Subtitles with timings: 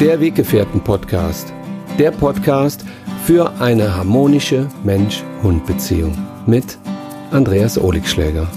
[0.00, 1.52] Der Weggefährten-Podcast.
[1.98, 2.86] Der Podcast
[3.26, 6.78] für eine harmonische Mensch-Hund-Beziehung mit
[7.30, 8.50] Andreas Oligschläger.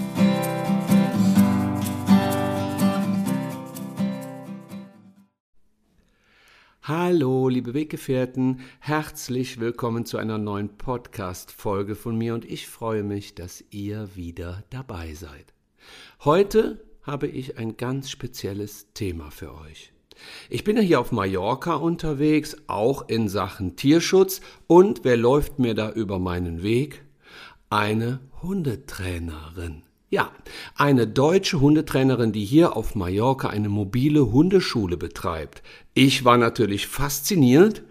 [6.82, 13.36] Hallo, liebe Weggefährten, herzlich willkommen zu einer neuen Podcast-Folge von mir und ich freue mich,
[13.36, 15.54] dass ihr wieder dabei seid.
[16.23, 19.93] Heute habe ich ein ganz spezielles Thema für euch.
[20.50, 25.74] Ich bin ja hier auf Mallorca unterwegs, auch in Sachen Tierschutz und wer läuft mir
[25.74, 27.04] da über meinen Weg?
[27.69, 29.83] Eine Hundetrainerin.
[30.10, 30.32] Ja,
[30.75, 35.64] eine deutsche Hundetrainerin, die hier auf Mallorca eine mobile Hundeschule betreibt.
[35.95, 37.81] Ich war natürlich fasziniert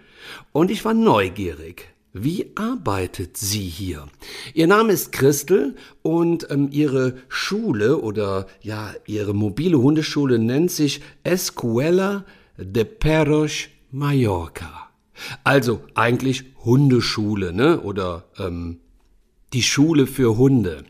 [0.52, 1.92] und ich war neugierig.
[2.14, 4.06] Wie arbeitet sie hier?
[4.52, 11.00] Ihr Name ist Christel und ähm, ihre Schule oder ja, ihre mobile Hundeschule nennt sich
[11.24, 12.26] Escuela
[12.58, 14.90] de Perros Mallorca.
[15.42, 17.80] Also eigentlich Hundeschule, ne?
[17.80, 18.80] Oder ähm,
[19.54, 20.84] die Schule für Hunde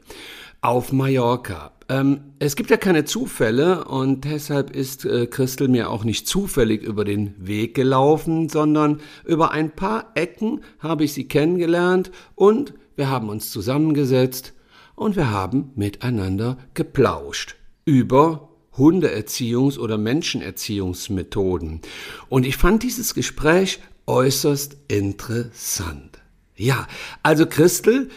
[0.60, 1.70] auf Mallorca.
[1.92, 6.82] Ähm, es gibt ja keine Zufälle und deshalb ist äh, Christel mir auch nicht zufällig
[6.82, 13.10] über den Weg gelaufen, sondern über ein paar Ecken habe ich sie kennengelernt und wir
[13.10, 14.54] haben uns zusammengesetzt
[14.94, 21.82] und wir haben miteinander geplauscht über Hundeerziehungs- oder Menschenerziehungsmethoden.
[22.30, 26.22] Und ich fand dieses Gespräch äußerst interessant.
[26.56, 26.86] Ja,
[27.22, 28.08] also Christel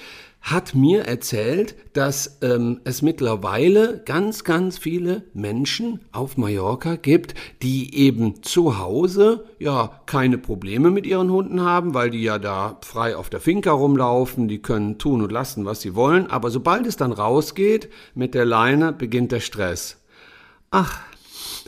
[0.46, 7.96] hat mir erzählt, dass ähm, es mittlerweile ganz, ganz viele Menschen auf Mallorca gibt, die
[7.96, 13.16] eben zu Hause ja keine Probleme mit ihren Hunden haben, weil die ja da frei
[13.16, 16.96] auf der Finca rumlaufen, die können tun und lassen, was sie wollen, aber sobald es
[16.96, 20.00] dann rausgeht mit der Leine, beginnt der Stress.
[20.70, 21.00] Ach,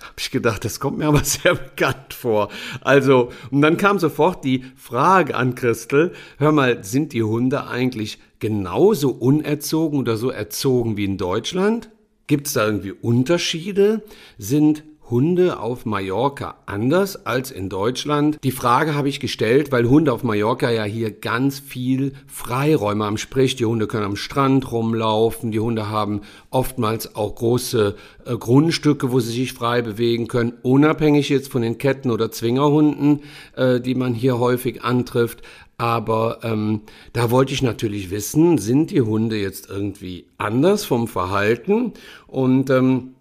[0.01, 2.49] habe ich gedacht, das kommt mir aber sehr bekannt vor.
[2.81, 8.19] Also, und dann kam sofort die Frage an Christel, hör mal, sind die Hunde eigentlich
[8.39, 11.89] genauso unerzogen oder so erzogen wie in Deutschland?
[12.27, 14.03] Gibt es da irgendwie Unterschiede?
[14.37, 18.37] Sind Hunde auf Mallorca anders als in Deutschland?
[18.43, 23.17] Die Frage habe ich gestellt, weil Hunde auf Mallorca ja hier ganz viel Freiräume haben.
[23.17, 27.95] Sprich, die Hunde können am Strand rumlaufen, die Hunde haben oftmals auch große
[28.25, 33.21] äh, Grundstücke, wo sie sich frei bewegen können, unabhängig jetzt von den Ketten- oder Zwingerhunden,
[33.55, 35.41] äh, die man hier häufig antrifft.
[35.77, 36.81] Aber ähm,
[37.13, 41.93] da wollte ich natürlich wissen, sind die Hunde jetzt irgendwie anders vom Verhalten?
[42.25, 43.15] Und ähm,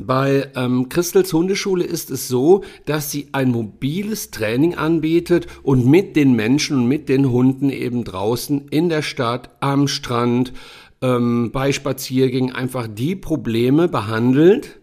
[0.00, 6.16] bei ähm, Christels Hundeschule ist es so, dass sie ein mobiles Training anbietet und mit
[6.16, 10.54] den Menschen und mit den Hunden eben draußen in der Stadt, am Strand,
[11.02, 14.80] ähm, bei Spaziergängen einfach die Probleme behandelt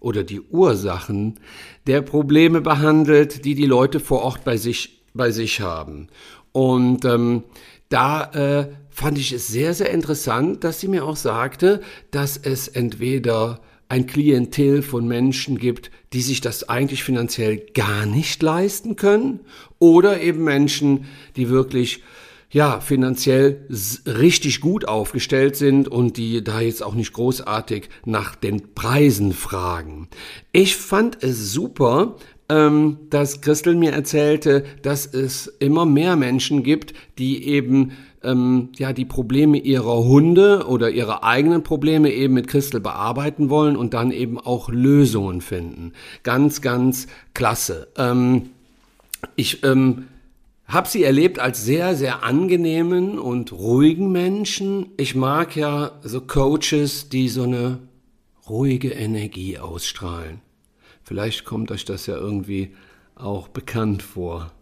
[0.00, 1.38] oder die Ursachen
[1.86, 6.08] der Probleme behandelt, die die Leute vor Ort bei sich, bei sich haben.
[6.52, 7.44] Und ähm,
[7.88, 12.68] da äh, fand ich es sehr, sehr interessant, dass sie mir auch sagte, dass es
[12.68, 19.40] entweder ein Klientel von Menschen gibt, die sich das eigentlich finanziell gar nicht leisten können
[19.78, 21.06] oder eben Menschen,
[21.36, 22.02] die wirklich
[22.52, 23.64] ja, finanziell
[24.06, 30.08] richtig gut aufgestellt sind und die da jetzt auch nicht großartig nach den Preisen fragen.
[30.50, 32.16] Ich fand es super,
[32.50, 38.92] ähm, dass Christel mir erzählte, dass es immer mehr Menschen gibt, die eben ähm, ja
[38.92, 44.10] die Probleme ihrer Hunde oder ihre eigenen Probleme eben mit Christel bearbeiten wollen und dann
[44.10, 45.92] eben auch Lösungen finden.
[46.24, 47.88] Ganz, ganz klasse.
[47.96, 48.50] Ähm,
[49.36, 50.06] ich ähm,
[50.66, 54.86] habe sie erlebt als sehr, sehr angenehmen und ruhigen Menschen.
[54.96, 57.78] Ich mag ja so Coaches, die so eine
[58.48, 60.40] ruhige Energie ausstrahlen.
[61.10, 62.70] Vielleicht kommt euch das ja irgendwie
[63.16, 64.52] auch bekannt vor.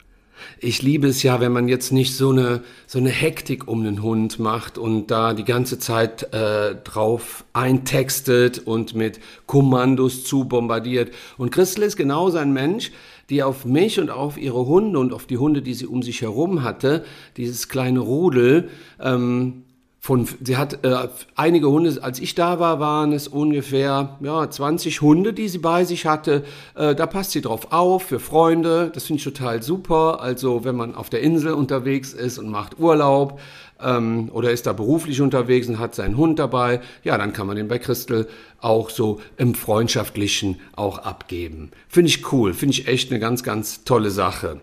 [0.60, 4.02] Ich liebe es ja, wenn man jetzt nicht so eine, so eine Hektik um den
[4.02, 11.12] Hund macht und da die ganze Zeit äh, drauf eintextet und mit Kommandos zu bombardiert.
[11.36, 12.92] Und Christel ist genauso ein Mensch,
[13.28, 16.22] die auf mich und auf ihre Hunde und auf die Hunde, die sie um sich
[16.22, 17.04] herum hatte,
[17.36, 19.64] dieses kleine Rudel, ähm,
[20.00, 25.02] von, sie hat äh, einige Hunde, als ich da war, waren es ungefähr ja, 20
[25.02, 26.44] Hunde, die sie bei sich hatte.
[26.76, 28.90] Äh, da passt sie drauf auf für Freunde.
[28.94, 30.20] Das finde ich total super.
[30.20, 33.40] Also wenn man auf der Insel unterwegs ist und macht Urlaub
[33.82, 37.56] ähm, oder ist da beruflich unterwegs und hat seinen Hund dabei, ja, dann kann man
[37.56, 38.28] den bei Christel
[38.60, 41.70] auch so im Freundschaftlichen auch abgeben.
[41.88, 44.60] Finde ich cool, finde ich echt eine ganz, ganz tolle Sache.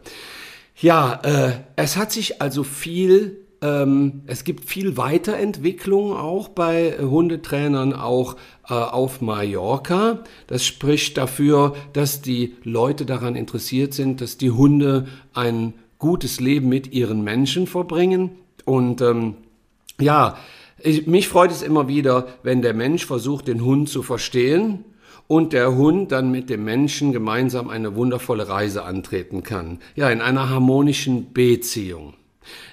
[0.78, 7.94] Ja, äh, es hat sich also viel Ähm, es gibt viel Weiterentwicklung auch bei Hundetrainern,
[7.94, 8.36] auch
[8.70, 10.24] äh, auf Mallorca.
[10.46, 16.70] Das spricht dafür, dass die Leute daran interessiert sind, dass die Hunde ein gutes Leben
[16.70, 18.32] mit ihren Menschen verbringen.
[18.66, 19.36] Und ähm,
[20.00, 20.38] ja,
[20.78, 24.86] ich, mich freut es immer wieder, wenn der Mensch versucht, den Hund zu verstehen
[25.28, 29.80] und der Hund dann mit dem Menschen gemeinsam eine wundervolle Reise antreten kann.
[29.96, 32.14] Ja, in einer harmonischen Beziehung.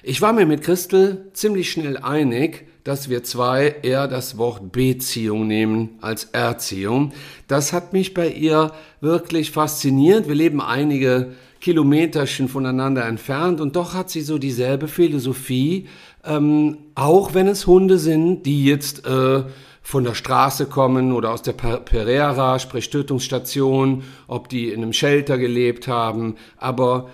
[0.03, 5.47] Ich war mir mit Christel ziemlich schnell einig, dass wir zwei eher das Wort Beziehung
[5.47, 7.13] nehmen als Erziehung.
[7.47, 10.27] Das hat mich bei ihr wirklich fasziniert.
[10.27, 15.87] Wir leben einige Kilometerchen voneinander entfernt und doch hat sie so dieselbe Philosophie,
[16.25, 19.43] ähm, auch wenn es Hunde sind, die jetzt äh,
[19.81, 25.37] von der Straße kommen oder aus der Pereira, sprich Tötungsstation, ob die in einem Shelter
[25.37, 26.35] gelebt haben.
[26.57, 27.09] Aber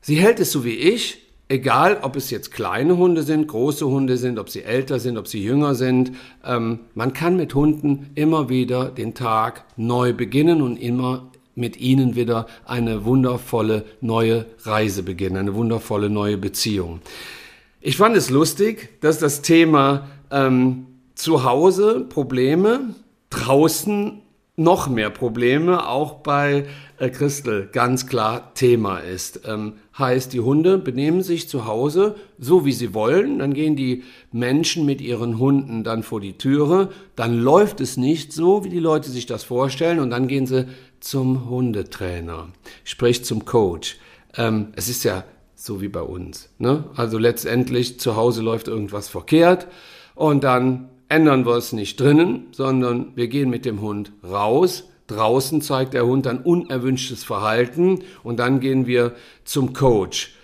[0.00, 4.16] sie hält es so wie ich, egal ob es jetzt kleine Hunde sind, große Hunde
[4.16, 6.12] sind, ob sie älter sind, ob sie jünger sind.
[6.44, 12.16] Ähm, man kann mit Hunden immer wieder den Tag neu beginnen und immer mit ihnen
[12.16, 17.00] wieder eine wundervolle neue Reise beginnen, eine wundervolle neue Beziehung.
[17.80, 22.94] Ich fand es lustig, dass das Thema ähm, zu Hause Probleme,
[23.30, 24.22] draußen
[24.56, 26.66] noch mehr Probleme, auch bei
[26.98, 29.42] äh, Christel ganz klar Thema ist.
[29.46, 34.02] Ähm, heißt, die Hunde benehmen sich zu Hause so, wie sie wollen, dann gehen die
[34.32, 38.78] Menschen mit ihren Hunden dann vor die Türe, dann läuft es nicht so, wie die
[38.78, 40.66] Leute sich das vorstellen und dann gehen sie
[41.00, 42.48] zum Hundetrainer,
[42.84, 43.98] sprich zum Coach.
[44.36, 45.24] Ähm, es ist ja
[45.54, 46.50] so wie bei uns.
[46.58, 46.84] Ne?
[46.94, 49.66] Also letztendlich zu Hause läuft irgendwas verkehrt
[50.14, 54.88] und dann ändern wir es nicht drinnen, sondern wir gehen mit dem Hund raus.
[55.06, 59.14] Draußen zeigt der Hund dann unerwünschtes Verhalten und dann gehen wir
[59.44, 60.34] zum Coach.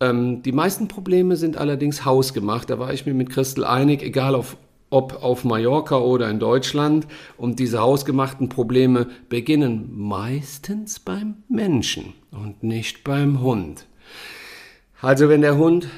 [0.00, 2.68] Ähm, die meisten Probleme sind allerdings hausgemacht.
[2.68, 4.56] Da war ich mir mit Christel einig, egal auf,
[4.90, 7.06] ob auf Mallorca oder in Deutschland.
[7.38, 13.86] Und diese hausgemachten Probleme beginnen meistens beim Menschen und nicht beim Hund.
[15.00, 15.88] Also wenn der Hund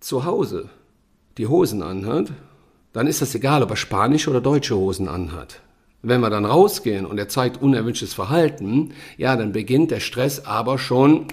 [0.00, 0.68] zu Hause
[1.38, 2.32] die Hosen anhat
[2.92, 5.60] dann ist das egal, ob er spanische oder deutsche Hosen anhat.
[6.02, 10.78] Wenn wir dann rausgehen und er zeigt unerwünschtes Verhalten, ja, dann beginnt der Stress aber
[10.78, 11.26] schon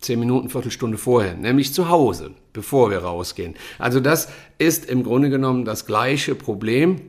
[0.00, 3.54] zehn Minuten, Viertelstunde vorher, nämlich zu Hause, bevor wir rausgehen.
[3.78, 4.28] Also das
[4.58, 7.00] ist im Grunde genommen das gleiche Problem.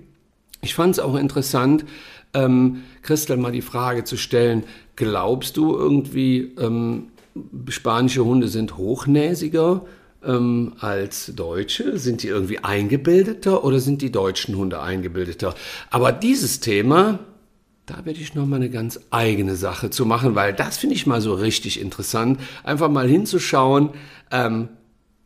[0.62, 1.86] Ich fand es auch interessant,
[2.34, 4.64] ähm, Christel mal die Frage zu stellen,
[4.96, 7.08] glaubst du irgendwie, ähm,
[7.68, 9.86] spanische Hunde sind hochnäsiger
[10.26, 11.98] ähm, als Deutsche?
[11.98, 15.56] Sind die irgendwie eingebildeter oder sind die deutschen Hunde eingebildeter?
[15.90, 17.20] Aber dieses Thema,
[17.86, 21.06] da werde ich noch mal eine ganz eigene Sache zu machen, weil das finde ich
[21.06, 23.92] mal so richtig interessant, einfach mal hinzuschauen,
[24.32, 24.70] ähm,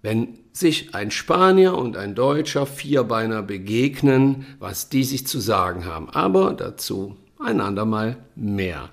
[0.01, 6.10] wenn sich ein Spanier und ein Deutscher Vierbeiner begegnen, was die sich zu sagen haben.
[6.10, 8.90] Aber dazu ein andermal mehr.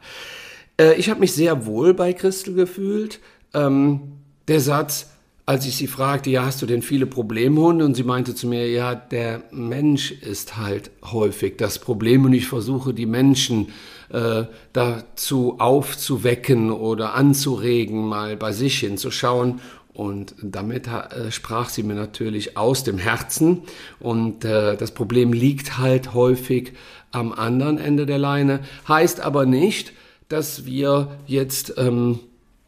[0.81, 3.21] Äh, ich habe mich sehr wohl bei Christel gefühlt.
[3.55, 4.13] Ähm,
[4.49, 5.11] der Satz,
[5.49, 7.85] als ich sie fragte, ja, hast du denn viele Problemhunde?
[7.85, 12.49] Und sie meinte zu mir, ja, der Mensch ist halt häufig das Problem und ich
[12.49, 13.69] versuche die Menschen
[14.09, 19.61] äh, dazu aufzuwecken oder anzuregen, mal bei sich hinzuschauen.
[19.95, 23.63] Und damit äh, sprach sie mir natürlich aus dem Herzen.
[24.01, 26.73] Und äh, das Problem liegt halt häufig
[27.13, 28.61] am anderen Ende der Leine.
[28.89, 29.93] Heißt aber nicht,
[30.29, 32.19] dass wir jetzt ähm,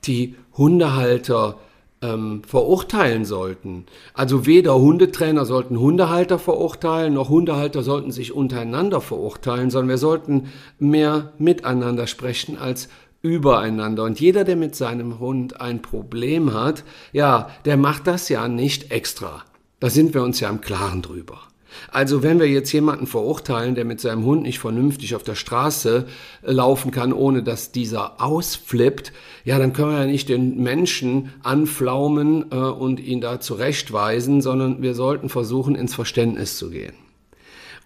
[0.04, 1.58] die Hundehalter
[2.02, 3.86] ähm, verurteilen sollten.
[4.14, 10.48] Also weder Hundetrainer sollten Hundehalter verurteilen, noch Hundehalter sollten sich untereinander verurteilen, sondern wir sollten
[10.78, 12.88] mehr miteinander sprechen als
[13.22, 14.05] übereinander.
[14.05, 18.93] Und jeder, der mit seinem Hund ein Problem hat, ja, der macht das ja nicht
[18.93, 19.44] extra.
[19.81, 21.47] Da sind wir uns ja im Klaren drüber.
[21.91, 26.06] Also wenn wir jetzt jemanden verurteilen, der mit seinem Hund nicht vernünftig auf der Straße
[26.43, 29.13] äh, laufen kann, ohne dass dieser ausflippt,
[29.44, 34.82] ja, dann können wir ja nicht den Menschen anflaumen äh, und ihn da zurechtweisen, sondern
[34.82, 37.07] wir sollten versuchen, ins Verständnis zu gehen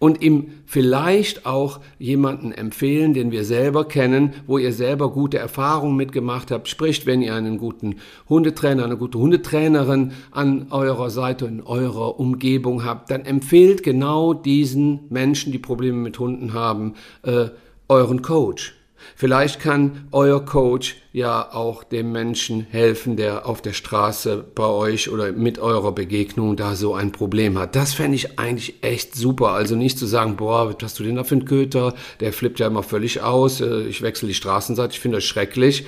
[0.02, 5.94] und ihm vielleicht auch jemanden empfehlen, den wir selber kennen, wo ihr selber gute Erfahrungen
[5.94, 6.66] mitgemacht habt.
[6.66, 12.84] Spricht, wenn ihr einen guten Hundetrainer, eine gute Hundetrainerin an eurer Seite, in eurer Umgebung
[12.84, 17.50] habt, dann empfehlt genau diesen Menschen, die Probleme mit Hunden haben, äh,
[17.88, 18.74] euren Coach.
[19.16, 25.10] Vielleicht kann euer Coach ja auch dem Menschen helfen, der auf der Straße bei euch
[25.10, 27.76] oder mit eurer Begegnung da so ein Problem hat.
[27.76, 29.50] Das fände ich eigentlich echt super.
[29.50, 31.94] Also nicht zu sagen, boah, was hast du denn da für einen Köter?
[32.20, 33.60] Der flippt ja immer völlig aus.
[33.60, 34.92] Äh, ich wechsle die Straßenseite.
[34.92, 35.86] Ich finde das schrecklich.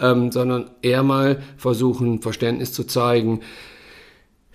[0.00, 3.40] Ähm, sondern eher mal versuchen, Verständnis zu zeigen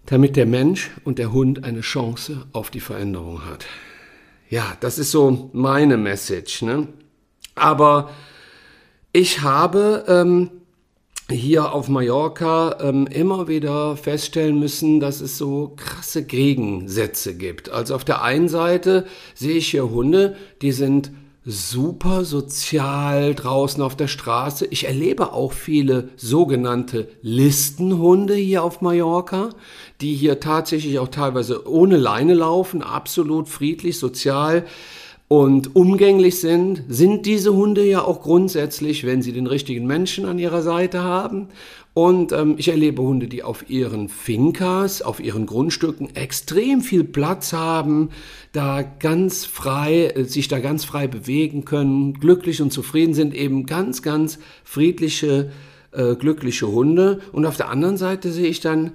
[0.10, 3.66] damit der Mensch und der Hund eine Chance auf die Veränderung hat.
[4.50, 6.64] Ja, das ist so meine Message.
[6.64, 6.88] Ne?
[7.60, 8.10] Aber
[9.12, 10.52] ich habe ähm,
[11.30, 17.70] hier auf Mallorca ähm, immer wieder feststellen müssen, dass es so krasse Gegensätze gibt.
[17.70, 21.12] Also auf der einen Seite sehe ich hier Hunde, die sind
[21.46, 24.68] super sozial draußen auf der Straße.
[24.68, 29.50] Ich erlebe auch viele sogenannte Listenhunde hier auf Mallorca,
[30.02, 34.66] die hier tatsächlich auch teilweise ohne Leine laufen, absolut friedlich, sozial
[35.30, 40.40] und umgänglich sind, sind diese Hunde ja auch grundsätzlich, wenn sie den richtigen Menschen an
[40.40, 41.50] ihrer Seite haben.
[41.94, 47.54] Und ähm, ich erlebe Hunde, die auf ihren Fincas, auf ihren Grundstücken extrem viel Platz
[47.54, 48.10] haben,
[48.54, 53.68] da ganz frei, äh, sich da ganz frei bewegen können, glücklich und zufrieden sind, eben
[53.68, 55.52] ganz, ganz friedliche,
[55.92, 57.20] äh, glückliche Hunde.
[57.34, 58.94] Und auf der anderen Seite sehe ich dann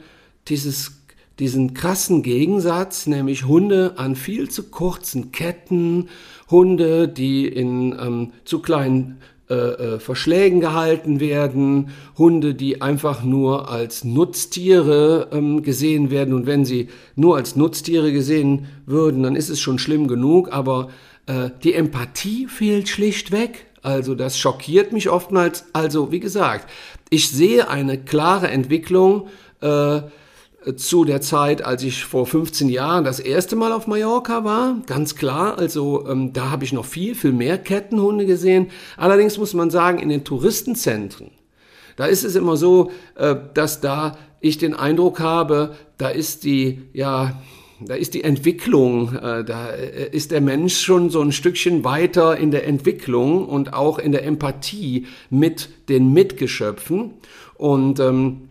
[0.49, 1.04] dieses
[1.39, 6.09] diesen krassen Gegensatz, nämlich Hunde an viel zu kurzen Ketten,
[6.51, 9.19] Hunde, die in ähm, zu kleinen
[9.51, 16.33] äh, äh, Verschlägen gehalten werden, Hunde, die einfach nur als Nutztiere ähm, gesehen werden.
[16.33, 20.89] Und wenn sie nur als Nutztiere gesehen würden, dann ist es schon schlimm genug, aber
[21.27, 23.67] äh, die Empathie fehlt schlichtweg.
[23.83, 25.67] Also das schockiert mich oftmals.
[25.75, 26.71] Also wie gesagt,
[27.11, 29.29] ich sehe eine klare Entwicklung.
[29.61, 30.01] Äh,
[30.77, 34.79] zu der Zeit, als ich vor 15 Jahren das erste Mal auf Mallorca war.
[34.87, 38.69] Ganz klar, also ähm, da habe ich noch viel, viel mehr Kettenhunde gesehen.
[38.97, 41.31] Allerdings muss man sagen, in den Touristenzentren,
[41.97, 46.83] da ist es immer so, äh, dass da ich den Eindruck habe, da ist die,
[46.93, 47.43] ja,
[47.81, 52.37] da ist die Entwicklung, äh, da äh, ist der Mensch schon so ein Stückchen weiter
[52.37, 57.13] in der Entwicklung und auch in der Empathie mit den Mitgeschöpfen.
[57.57, 58.49] Und ähm,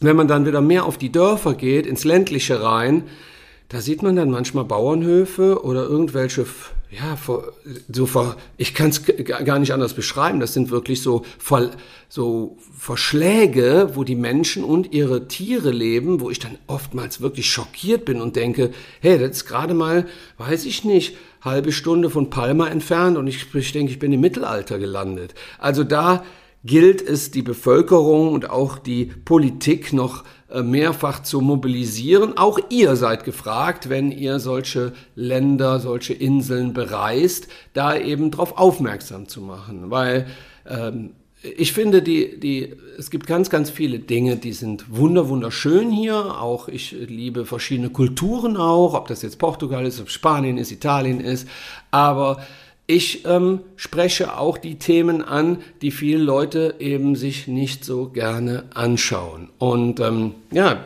[0.00, 3.04] wenn man dann wieder mehr auf die Dörfer geht, ins ländliche rein,
[3.68, 6.44] da sieht man dann manchmal Bauernhöfe oder irgendwelche,
[6.90, 7.16] ja,
[7.88, 10.40] so, ich kann es gar nicht anders beschreiben.
[10.40, 11.24] Das sind wirklich so,
[12.08, 18.04] so Verschläge, wo die Menschen und ihre Tiere leben, wo ich dann oftmals wirklich schockiert
[18.06, 22.66] bin und denke, hey, das ist gerade mal, weiß ich nicht, halbe Stunde von Palma
[22.66, 25.34] entfernt und ich, ich denke, ich bin im Mittelalter gelandet.
[25.58, 26.24] Also da
[26.64, 32.36] gilt es, die Bevölkerung und auch die Politik noch äh, mehrfach zu mobilisieren.
[32.36, 39.28] Auch ihr seid gefragt, wenn ihr solche Länder, solche Inseln bereist, da eben darauf aufmerksam
[39.28, 39.90] zu machen.
[39.90, 40.26] Weil
[40.68, 41.10] ähm,
[41.42, 46.38] ich finde, die, die, es gibt ganz, ganz viele Dinge, die sind wunder, wunderschön hier.
[46.38, 51.20] Auch ich liebe verschiedene Kulturen auch, ob das jetzt Portugal ist, ob Spanien ist, Italien
[51.20, 51.48] ist.
[51.90, 52.42] Aber
[52.90, 58.64] ich ähm, spreche auch die Themen an, die viele Leute eben sich nicht so gerne
[58.74, 59.48] anschauen.
[59.58, 60.84] Und ähm, ja,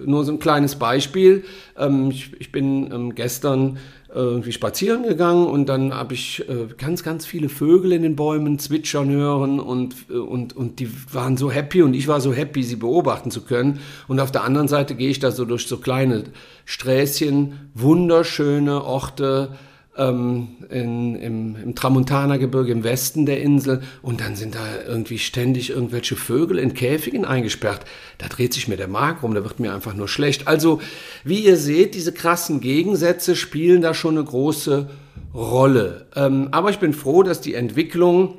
[0.00, 1.44] nur so ein kleines Beispiel.
[1.78, 3.78] Ähm, ich, ich, bin ähm, gestern
[4.12, 8.58] irgendwie spazieren gegangen und dann habe ich äh, ganz, ganz viele Vögel in den Bäumen
[8.58, 12.64] zwitschern hören und, äh, und, und die waren so happy und ich war so happy,
[12.64, 13.78] sie beobachten zu können.
[14.08, 16.24] Und auf der anderen Seite gehe ich da so durch so kleine
[16.64, 19.50] Sträßchen, wunderschöne Orte,
[19.96, 25.70] ähm, in, im, im Tramontana-Gebirge im Westen der Insel und dann sind da irgendwie ständig
[25.70, 27.84] irgendwelche Vögel in Käfigen eingesperrt.
[28.18, 30.48] Da dreht sich mir der Mark rum, da wird mir einfach nur schlecht.
[30.48, 30.80] Also,
[31.22, 34.88] wie ihr seht, diese krassen Gegensätze spielen da schon eine große
[35.34, 36.06] Rolle.
[36.16, 38.38] Ähm, aber ich bin froh, dass die Entwicklung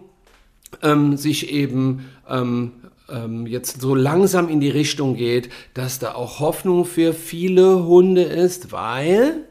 [0.82, 2.72] ähm, sich eben ähm,
[3.10, 8.24] ähm, jetzt so langsam in die Richtung geht, dass da auch Hoffnung für viele Hunde
[8.24, 9.46] ist, weil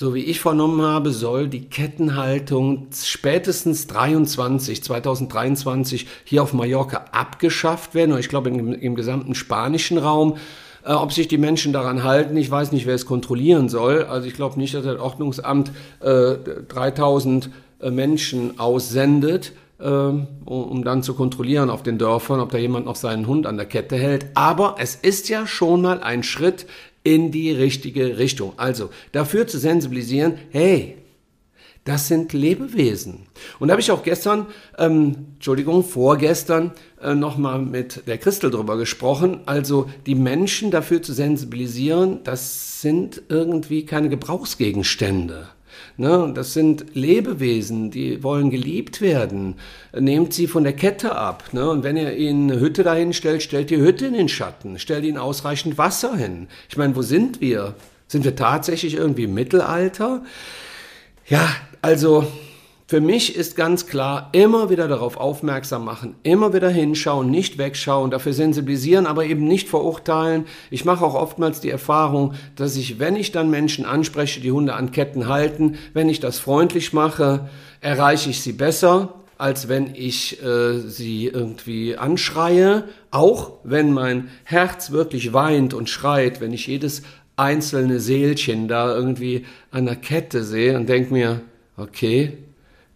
[0.00, 7.94] so wie ich vernommen habe, soll die Kettenhaltung spätestens 23, 2023 hier auf Mallorca abgeschafft
[7.94, 8.12] werden.
[8.12, 10.38] Und ich glaube im, im gesamten spanischen Raum.
[10.86, 14.04] Äh, ob sich die Menschen daran halten, ich weiß nicht, wer es kontrollieren soll.
[14.04, 16.36] Also ich glaube nicht, dass das Ordnungsamt äh,
[16.68, 17.50] 3000
[17.82, 22.96] äh, Menschen aussendet, um, um dann zu kontrollieren auf den Dörfern, ob da jemand noch
[22.96, 24.26] seinen Hund an der Kette hält.
[24.34, 26.66] Aber es ist ja schon mal ein Schritt
[27.02, 28.52] in die richtige Richtung.
[28.56, 30.96] Also dafür zu sensibilisieren, hey,
[31.84, 33.26] das sind Lebewesen.
[33.58, 34.46] Und da habe ich auch gestern,
[34.78, 39.40] ähm, Entschuldigung, vorgestern äh, nochmal mit der Christel drüber gesprochen.
[39.46, 45.48] Also die Menschen dafür zu sensibilisieren, das sind irgendwie keine Gebrauchsgegenstände.
[46.00, 46.32] Ne?
[46.34, 49.56] Das sind Lebewesen, die wollen geliebt werden.
[49.92, 51.44] Nehmt sie von der Kette ab.
[51.52, 51.68] Ne?
[51.68, 54.78] Und wenn ihr ihnen eine Hütte dahin stellt, stellt die Hütte in den Schatten.
[54.78, 56.48] Stellt ihnen ausreichend Wasser hin.
[56.70, 57.74] Ich meine, wo sind wir?
[58.08, 60.24] Sind wir tatsächlich irgendwie im Mittelalter?
[61.28, 61.46] Ja,
[61.82, 62.26] also
[62.90, 68.10] für mich ist ganz klar, immer wieder darauf aufmerksam machen, immer wieder hinschauen, nicht wegschauen,
[68.10, 70.46] dafür sensibilisieren, aber eben nicht verurteilen.
[70.72, 74.74] Ich mache auch oftmals die Erfahrung, dass ich, wenn ich dann Menschen anspreche, die Hunde
[74.74, 77.48] an Ketten halten, wenn ich das freundlich mache,
[77.80, 82.88] erreiche ich sie besser, als wenn ich äh, sie irgendwie anschreie.
[83.12, 87.02] Auch wenn mein Herz wirklich weint und schreit, wenn ich jedes
[87.36, 91.42] einzelne Seelchen da irgendwie an der Kette sehe und denke mir,
[91.76, 92.36] okay,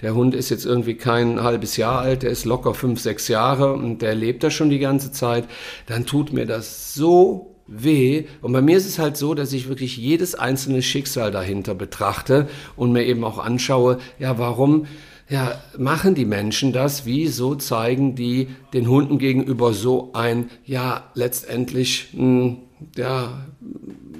[0.01, 3.73] der Hund ist jetzt irgendwie kein halbes Jahr alt, der ist locker fünf, sechs Jahre
[3.73, 5.45] und der lebt da schon die ganze Zeit,
[5.87, 8.25] dann tut mir das so weh.
[8.43, 12.49] Und bei mir ist es halt so, dass ich wirklich jedes einzelne Schicksal dahinter betrachte
[12.77, 14.87] und mir eben auch anschaue, ja, warum
[15.29, 17.07] ja, machen die Menschen das?
[17.07, 22.57] Wieso zeigen die den Hunden gegenüber so ein, ja, letztendlich, mh, hm,
[22.97, 23.47] ja,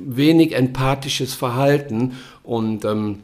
[0.07, 2.13] wenig empathisches Verhalten?
[2.43, 3.19] Und ähm,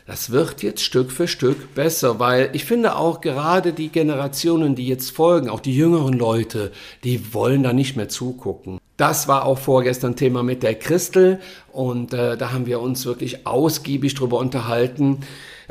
[0.06, 4.88] das wird jetzt Stück für Stück besser, weil ich finde auch gerade die Generationen, die
[4.88, 6.72] jetzt folgen, auch die jüngeren Leute,
[7.04, 8.80] die wollen da nicht mehr zugucken.
[8.98, 11.40] Das war auch vorgestern Thema mit der Christel
[11.72, 15.22] und äh, da haben wir uns wirklich ausgiebig drüber unterhalten.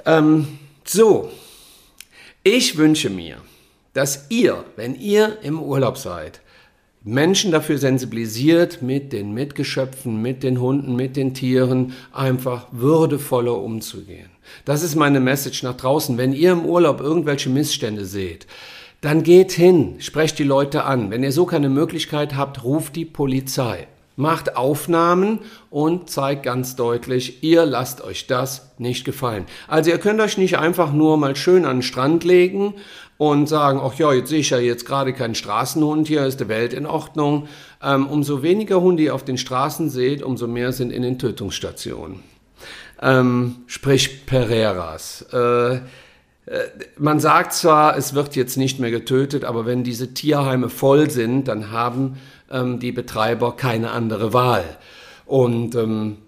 [0.05, 1.31] Ähm, so,
[2.43, 3.37] ich wünsche mir,
[3.93, 6.41] dass ihr, wenn ihr im Urlaub seid,
[7.03, 14.29] Menschen dafür sensibilisiert, mit den Mitgeschöpfen, mit den Hunden, mit den Tieren einfach würdevoller umzugehen.
[14.67, 16.19] Das ist meine Message nach draußen.
[16.19, 18.47] Wenn ihr im Urlaub irgendwelche Missstände seht,
[19.01, 21.11] dann geht hin, sprecht die Leute an.
[21.11, 23.87] Wenn ihr so keine Möglichkeit habt, ruft die Polizei.
[24.17, 25.39] Macht Aufnahmen
[25.71, 29.47] und zeigt ganz deutlich, ihr lasst euch das nicht gefallen.
[29.67, 32.75] Also ihr könnt euch nicht einfach nur mal schön an den Strand legen
[33.17, 36.49] und sagen, ach ja, jetzt sehe ich ja jetzt gerade keinen Straßenhund, hier ist die
[36.49, 37.49] Welt in Ordnung.
[37.83, 42.21] Ähm, umso weniger Hunde ihr auf den Straßen seht, umso mehr sind in den Tötungsstationen.
[43.03, 45.27] Ähm, sprich Pereiras.
[45.33, 45.81] Äh, äh,
[46.99, 51.47] man sagt zwar, es wird jetzt nicht mehr getötet, aber wenn diese Tierheime voll sind,
[51.47, 52.19] dann haben
[52.51, 54.65] ähm, die Betreiber keine andere Wahl.
[55.27, 56.19] Und ähm,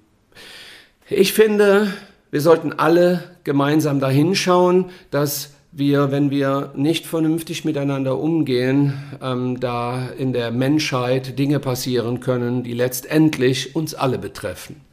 [1.09, 1.93] ich finde,
[2.31, 10.09] wir sollten alle gemeinsam dahinschauen, dass wir, wenn wir nicht vernünftig miteinander umgehen, ähm, da
[10.09, 14.92] in der Menschheit Dinge passieren können, die letztendlich uns alle betreffen.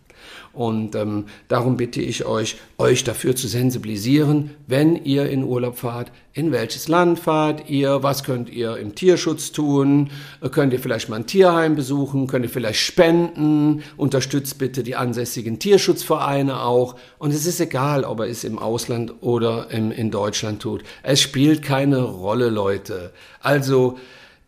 [0.54, 6.12] Und ähm, darum bitte ich euch, euch dafür zu sensibilisieren, wenn ihr in Urlaub fahrt,
[6.34, 10.10] in welches Land fahrt ihr, was könnt ihr im Tierschutz tun,
[10.52, 15.60] könnt ihr vielleicht mal ein Tierheim besuchen, könnt ihr vielleicht spenden, unterstützt bitte die ansässigen
[15.60, 16.96] Tierschutzvereine auch.
[17.18, 20.84] Und es ist egal, ob er es im Ausland oder im, in Deutschland tut.
[21.04, 23.12] Es spielt keine Rolle, Leute.
[23.42, 23.98] Also,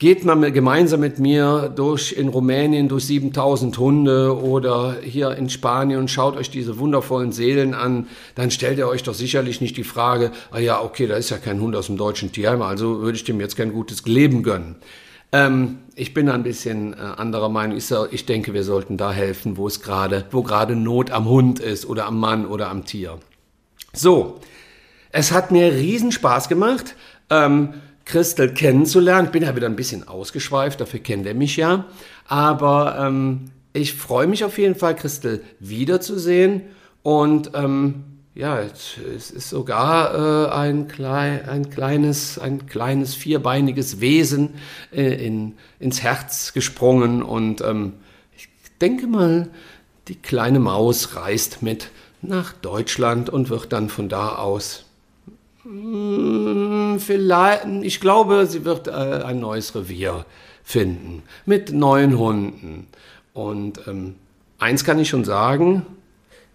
[0.01, 5.99] Geht mal gemeinsam mit mir durch in Rumänien durch 7000 Hunde oder hier in Spanien
[5.99, 9.83] und schaut euch diese wundervollen Seelen an, dann stellt ihr euch doch sicherlich nicht die
[9.83, 13.15] Frage, ah ja, okay, da ist ja kein Hund aus dem deutschen Tierheim, also würde
[13.15, 14.77] ich dem jetzt kein gutes Leben gönnen.
[15.31, 17.77] Ähm, ich bin ein bisschen äh, anderer Meinung.
[17.77, 21.59] Ich, ich denke, wir sollten da helfen, wo es gerade, wo gerade Not am Hund
[21.59, 23.19] ist oder am Mann oder am Tier.
[23.93, 24.39] So,
[25.11, 26.95] es hat mir riesen Spaß gemacht.
[27.29, 27.75] Ähm,
[28.11, 29.27] Christel kennenzulernen.
[29.27, 31.85] Ich bin ja wieder ein bisschen ausgeschweift, dafür kennt er mich ja.
[32.27, 36.63] Aber ähm, ich freue mich auf jeden Fall, Christel wiederzusehen.
[37.03, 38.03] Und ähm,
[38.35, 38.97] ja, es
[39.31, 44.55] ist sogar äh, ein, klein, ein, kleines, ein kleines vierbeiniges Wesen
[44.91, 47.23] äh, in, ins Herz gesprungen.
[47.23, 47.93] Und ähm,
[48.35, 48.49] ich
[48.81, 49.47] denke mal,
[50.09, 54.83] die kleine Maus reist mit nach Deutschland und wird dann von da aus
[55.63, 60.25] vielleicht, ich glaube, sie wird äh, ein neues Revier
[60.63, 62.87] finden mit neuen Hunden.
[63.33, 64.15] Und ähm,
[64.57, 65.85] eins kann ich schon sagen,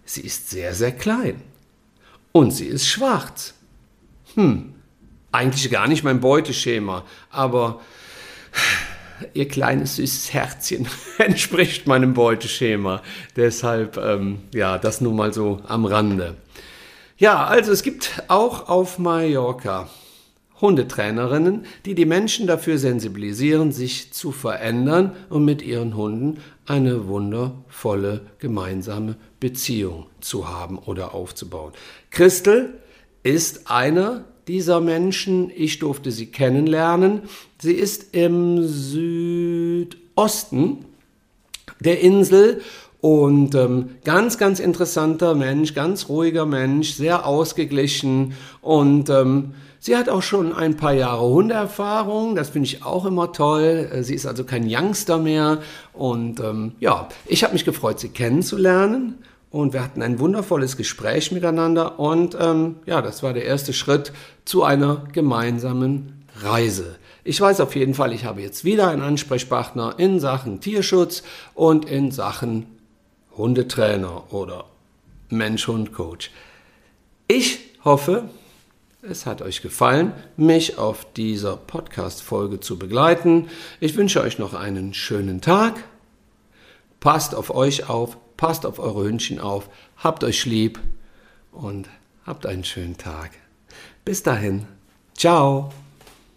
[0.05, 1.41] sie ist sehr, sehr klein.
[2.31, 3.53] Und sie ist schwarz.
[4.35, 4.73] Hm,
[5.31, 7.81] eigentlich gar nicht mein Beuteschema, aber
[9.33, 13.01] ihr kleines süßes Herzchen entspricht meinem Beuteschema.
[13.35, 16.35] Deshalb, ähm, ja, das nun mal so am Rande.
[17.19, 19.89] Ja, also es gibt auch auf Mallorca
[20.61, 28.21] Hundetrainerinnen, die die Menschen dafür sensibilisieren, sich zu verändern und mit ihren Hunden eine wundervolle
[28.37, 31.73] gemeinsame Beziehung zu haben oder aufzubauen.
[32.11, 32.75] Christel
[33.23, 35.51] ist einer dieser Menschen.
[35.55, 37.23] Ich durfte sie kennenlernen.
[37.59, 39.97] Sie ist im Südosten
[41.79, 42.61] der Insel
[43.01, 50.09] und ähm, ganz, ganz interessanter Mensch, ganz ruhiger Mensch, sehr ausgeglichen und ähm, Sie hat
[50.09, 53.89] auch schon ein paar Jahre Hundeerfahrung, das finde ich auch immer toll.
[53.91, 55.59] Äh, sie ist also kein Youngster mehr.
[55.93, 59.19] Und ähm, ja, ich habe mich gefreut, sie kennenzulernen.
[59.49, 61.99] Und wir hatten ein wundervolles Gespräch miteinander.
[61.99, 64.11] Und ähm, ja, das war der erste Schritt
[64.45, 66.97] zu einer gemeinsamen Reise.
[67.23, 71.89] Ich weiß auf jeden Fall, ich habe jetzt wieder einen Ansprechpartner in Sachen Tierschutz und
[71.89, 72.76] in Sachen
[73.37, 74.65] Hundetrainer oder
[75.29, 76.31] Mensch-Hund-Coach.
[77.27, 78.29] Ich hoffe,
[79.01, 83.49] es hat euch gefallen, mich auf dieser Podcast-Folge zu begleiten.
[83.79, 85.83] Ich wünsche euch noch einen schönen Tag.
[86.99, 90.79] Passt auf euch auf, passt auf eure Hündchen auf, habt euch lieb
[91.51, 91.89] und
[92.25, 93.31] habt einen schönen Tag.
[94.03, 94.65] Bis dahin.
[95.15, 95.71] Ciao.